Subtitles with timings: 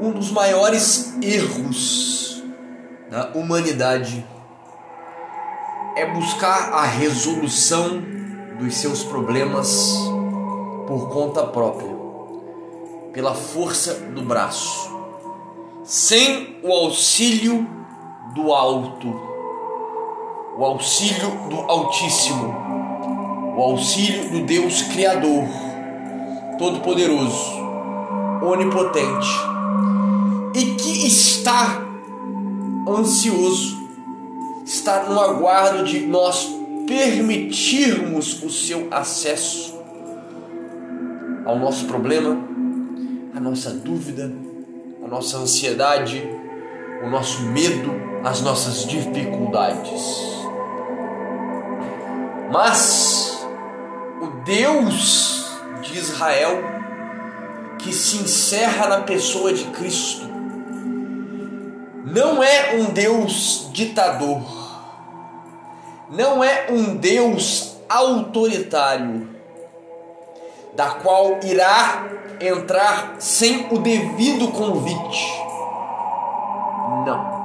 [0.00, 2.40] Um dos maiores erros
[3.10, 4.24] da humanidade
[5.96, 8.00] é buscar a resolução
[8.60, 9.96] dos seus problemas
[10.86, 11.92] por conta própria,
[13.12, 14.88] pela força do braço,
[15.82, 17.66] sem o auxílio
[18.34, 19.08] do alto,
[20.56, 22.54] o auxílio do Altíssimo,
[23.56, 25.44] o auxílio do Deus Criador,
[26.56, 27.58] Todo-Poderoso,
[28.44, 29.57] Onipotente,
[30.54, 31.86] e que está
[32.88, 33.76] ansioso,
[34.64, 36.48] está no aguardo de nós
[36.86, 39.78] permitirmos o seu acesso
[41.44, 42.36] ao nosso problema,
[43.34, 44.32] à nossa dúvida,
[45.04, 46.22] à nossa ansiedade,
[47.02, 47.90] o nosso medo,
[48.24, 50.38] as nossas dificuldades.
[52.50, 53.46] Mas
[54.22, 55.46] o Deus
[55.82, 56.62] de Israel,
[57.78, 60.37] que se encerra na pessoa de Cristo,
[62.12, 64.42] não é um Deus ditador,
[66.10, 69.28] não é um Deus autoritário,
[70.74, 72.06] da qual irá
[72.40, 75.26] entrar sem o devido convite.
[77.04, 77.38] Não.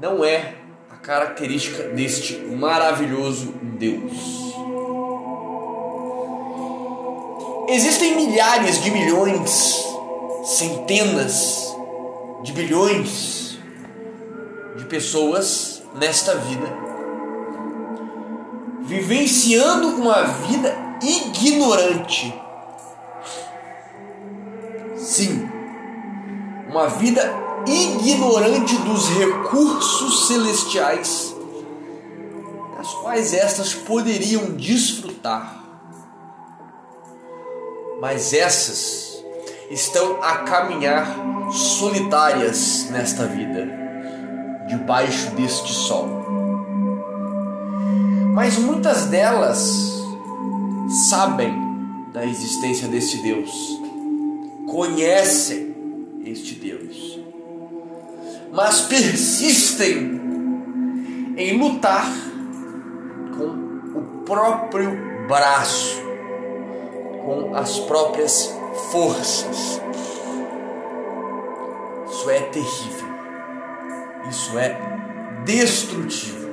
[0.00, 0.54] Não é
[0.90, 4.38] a característica deste maravilhoso Deus.
[7.68, 9.84] Existem milhares de milhões,
[10.42, 11.77] centenas
[12.42, 13.58] de bilhões
[14.76, 16.88] de pessoas nesta vida
[18.88, 22.34] vivenciando uma vida ignorante.
[24.96, 25.46] Sim,
[26.70, 27.22] uma vida
[27.66, 31.36] ignorante dos recursos celestiais,
[32.78, 35.62] das quais estas poderiam desfrutar.
[38.00, 39.17] Mas essas
[39.70, 41.06] estão a caminhar
[41.50, 43.68] solitárias nesta vida,
[44.68, 46.08] debaixo deste sol.
[48.34, 50.04] Mas muitas delas
[51.10, 51.52] sabem
[52.12, 53.80] da existência deste Deus,
[54.66, 55.74] conhecem
[56.24, 57.18] este Deus,
[58.52, 60.18] mas persistem
[61.36, 62.10] em lutar
[63.36, 66.00] com o próprio braço,
[67.24, 68.57] com as próprias
[68.90, 69.80] forças.
[72.08, 73.08] Isso é terrível,
[74.28, 74.76] isso é
[75.44, 76.48] destrutivo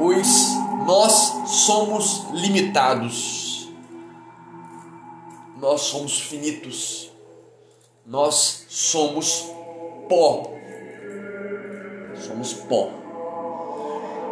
[0.00, 0.56] pois
[0.86, 1.12] nós
[1.44, 3.70] somos limitados,
[5.58, 7.12] nós somos finitos,
[8.06, 9.44] nós somos
[10.08, 10.54] pó.
[12.16, 12.88] Somos pó.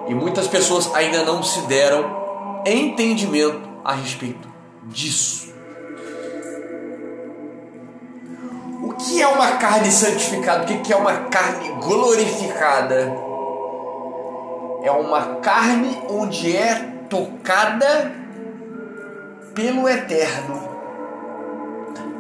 [0.09, 4.49] E muitas pessoas ainda não se deram entendimento a respeito
[4.85, 5.48] disso.
[8.99, 10.65] Que é uma carne santificada?
[10.65, 13.29] O que é uma carne glorificada?
[14.83, 16.75] é uma carne onde é
[17.09, 18.13] tocada
[19.55, 20.69] pelo eterno,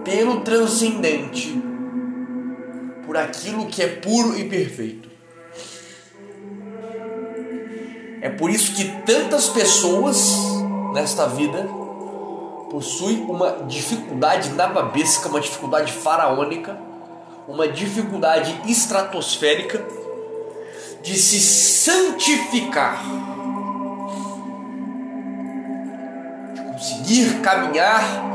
[0.04, 1.62] pelo transcendente,
[3.06, 5.08] por aquilo que é puro e perfeito.
[8.20, 10.36] É por isso que tantas pessoas
[10.92, 11.64] nesta vida
[12.70, 16.78] possuem uma dificuldade nababesca, uma dificuldade faraônica,
[17.46, 19.84] uma dificuldade estratosférica
[21.02, 23.02] de se santificar,
[26.54, 28.28] de conseguir caminhar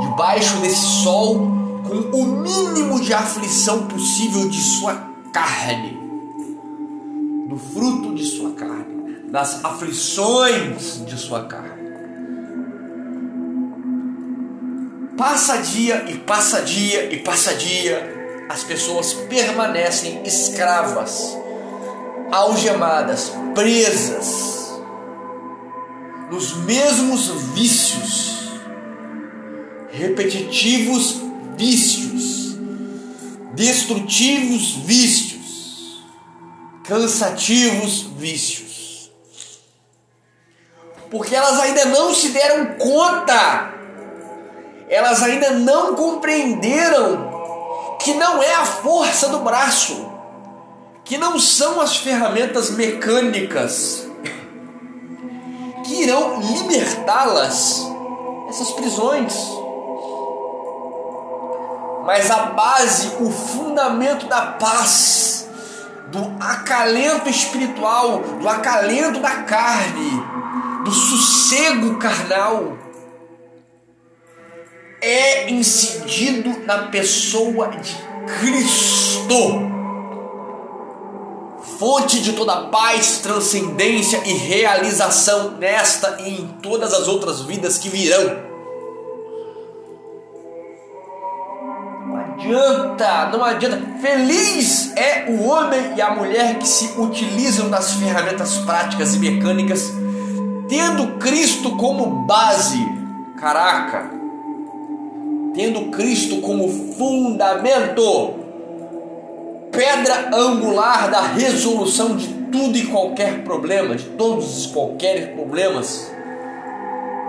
[0.00, 4.94] debaixo desse sol com o mínimo de aflição possível de sua
[5.32, 5.98] carne,
[7.48, 11.67] do fruto de sua carne, das aflições de sua carne.
[15.18, 21.36] Passa dia e passa dia e passa dia, as pessoas permanecem escravas
[22.30, 24.78] algemadas, presas
[26.30, 28.48] nos mesmos vícios,
[29.90, 31.16] repetitivos
[31.56, 32.56] vícios,
[33.54, 36.04] destrutivos vícios,
[36.84, 39.10] cansativos vícios.
[41.10, 43.77] Porque elas ainda não se deram conta,
[44.88, 47.28] elas ainda não compreenderam
[48.00, 50.08] que não é a força do braço
[51.08, 54.06] que não são as ferramentas mecânicas
[55.82, 57.82] que irão libertá-las
[58.46, 59.34] dessas prisões.
[62.04, 65.48] Mas a base, o fundamento da paz,
[66.08, 70.22] do acalento espiritual, do acalento da carne,
[70.84, 72.76] do sossego carnal,
[75.08, 77.96] é incidido na pessoa de
[78.40, 79.78] Cristo
[81.78, 87.88] fonte de toda paz, transcendência e realização nesta e em todas as outras vidas que
[87.88, 88.48] virão.
[92.08, 94.00] Não adianta, não adianta.
[94.00, 99.92] Feliz é o homem e a mulher que se utilizam das ferramentas práticas e mecânicas,
[100.68, 102.78] tendo Cristo como base.
[103.36, 104.17] Caraca!
[105.54, 108.38] Tendo Cristo como fundamento
[109.70, 116.10] pedra angular da resolução de tudo e qualquer problema, de todos e qualquer problemas.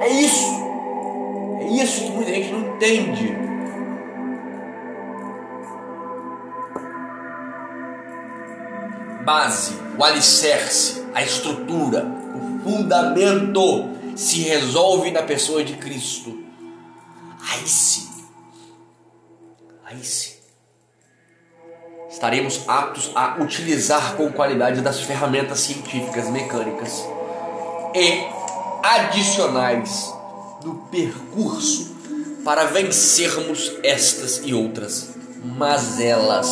[0.02, 0.70] É isso.
[1.60, 3.38] É isso que muita gente não entende.
[9.24, 12.06] Base, o alicerce, a estrutura,
[12.36, 16.36] o fundamento se resolve na pessoa de Cristo.
[17.52, 18.09] Aí sim.
[19.90, 20.40] Aí sim
[22.10, 27.06] estaremos aptos a utilizar com qualidade das ferramentas científicas, mecânicas
[27.94, 28.28] e
[28.84, 30.14] adicionais
[30.62, 31.96] do percurso
[32.44, 35.12] para vencermos estas e outras
[35.44, 36.50] mazelas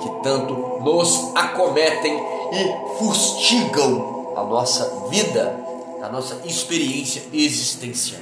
[0.00, 2.14] que tanto nos acometem
[2.52, 5.58] e fustigam a nossa vida,
[6.02, 8.20] a nossa experiência existencial.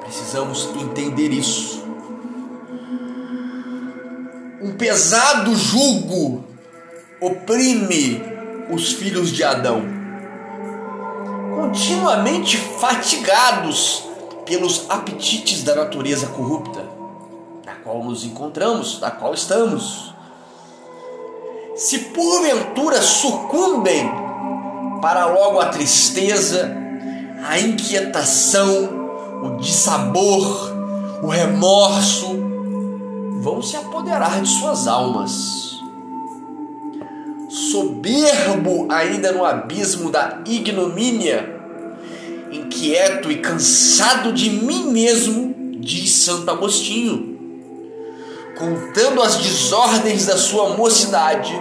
[0.00, 1.81] Precisamos entender isso
[4.62, 6.44] um pesado jugo
[7.20, 8.22] oprime
[8.70, 9.82] os filhos de Adão,
[11.56, 14.04] continuamente fatigados
[14.46, 16.84] pelos apetites da natureza corrupta,
[17.66, 20.14] na qual nos encontramos, na qual estamos.
[21.74, 24.08] Se porventura sucumbem
[25.00, 26.72] para logo a tristeza,
[27.44, 28.88] a inquietação,
[29.42, 30.72] o dissabor,
[31.20, 32.31] o remorso,
[33.42, 35.80] vão se apoderar de suas almas.
[37.48, 41.60] Soberbo ainda no abismo da ignomínia,
[42.52, 47.36] inquieto e cansado de mim mesmo, diz Santo Agostinho,
[48.56, 51.52] contando as desordens da sua mocidade,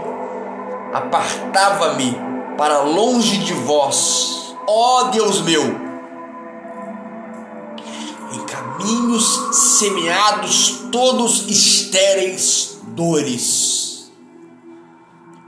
[0.94, 2.16] apartava-me
[2.60, 5.91] para longe de vós, ó Deus meu
[8.82, 14.12] caminhos semeados, todos estéreis dores.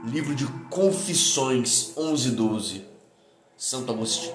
[0.04, 2.84] Livro de Confissões 11 12.
[3.56, 4.34] Santo Agostinho.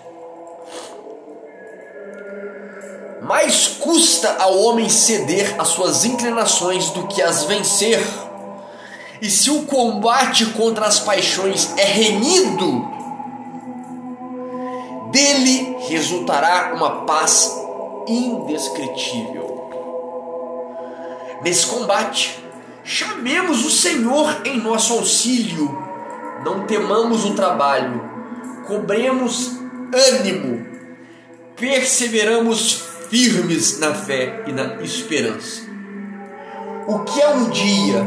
[3.22, 8.00] Mais custa ao homem ceder às suas inclinações do que as vencer.
[9.22, 12.88] E se o combate contra as paixões é renido,
[15.12, 17.69] dele resultará uma paz
[18.10, 19.70] indescritível.
[21.44, 22.44] Nesse combate,
[22.84, 25.78] chamemos o Senhor em nosso auxílio,
[26.44, 28.02] não temamos o trabalho,
[28.68, 29.52] cobremos
[29.94, 30.66] ânimo,
[31.56, 35.62] perseveramos firmes na fé e na esperança.
[36.88, 38.02] O que é um dia,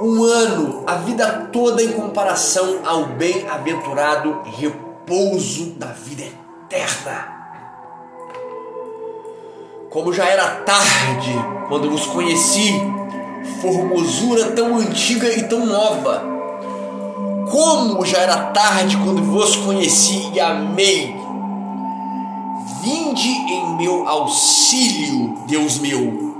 [0.00, 7.33] um ano, a vida toda em comparação ao bem-aventurado repouso da vida eterna?
[9.94, 11.32] Como já era tarde
[11.68, 12.74] quando vos conheci,
[13.60, 16.20] formosura tão antiga e tão nova.
[17.48, 21.14] Como já era tarde quando vos conheci e amei.
[22.82, 26.34] Vinde em meu auxílio, Deus meu.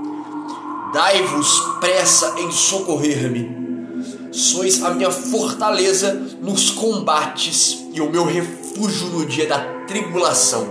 [0.91, 4.33] Dai-vos pressa em socorrer-me.
[4.33, 10.67] Sois a minha fortaleza nos combates e o meu refúgio no dia da tribulação.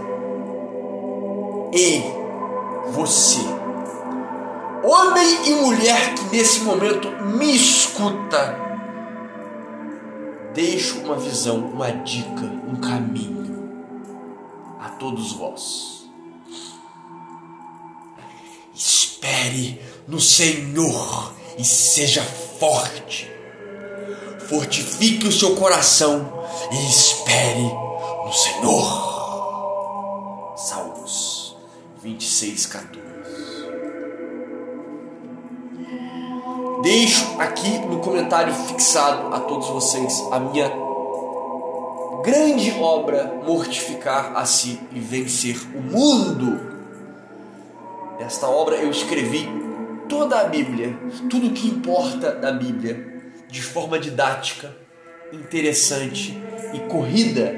[1.73, 2.24] Ei,
[2.93, 3.41] você,
[4.83, 8.57] homem e mulher que nesse momento me escuta,
[10.53, 13.35] deixo uma visão, uma dica, um caminho
[14.81, 15.95] a todos vós.
[18.75, 23.31] Espere no Senhor e seja forte.
[24.49, 29.04] Fortifique o seu coração e espere no Senhor.
[32.35, 33.05] 26, 14.
[36.83, 40.71] Deixo aqui no comentário fixado a todos vocês a minha
[42.25, 46.61] grande obra Mortificar a si e vencer o mundo.
[48.19, 49.49] Nesta obra eu escrevi
[50.09, 50.99] toda a Bíblia,
[51.31, 54.75] tudo o que importa da Bíblia, de forma didática,
[55.33, 56.37] interessante
[56.73, 57.55] e corrida,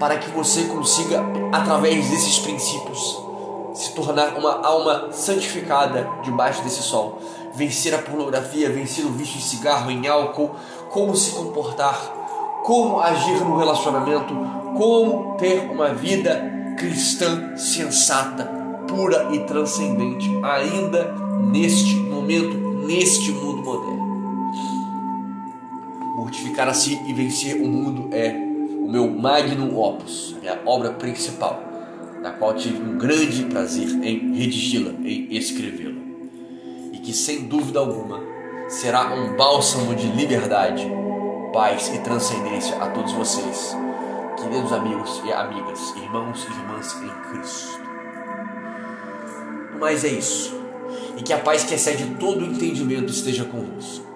[0.00, 1.22] para que você consiga,
[1.52, 3.21] através desses princípios,
[3.74, 7.18] se tornar uma alma santificada debaixo desse sol,
[7.54, 10.50] vencer a pornografia, vencer o vício em cigarro, em álcool,
[10.90, 14.34] como se comportar, como agir no relacionamento,
[14.76, 18.44] como ter uma vida cristã sensata,
[18.88, 21.14] pura e transcendente, ainda
[21.50, 24.02] neste momento, neste mundo moderno.
[26.16, 31.71] Mortificar a si e vencer o mundo é o meu magnum opus, minha obra principal,
[32.22, 36.00] na qual tive um grande prazer em redigi-la, em escrevê-la,
[36.92, 38.20] e que sem dúvida alguma
[38.68, 40.86] será um bálsamo de liberdade,
[41.52, 43.76] paz e transcendência a todos vocês,
[44.40, 47.82] queridos amigos e amigas, irmãos e irmãs em Cristo.
[49.80, 50.54] Mas é isso,
[51.18, 54.11] e que a paz que excede todo o entendimento esteja convosco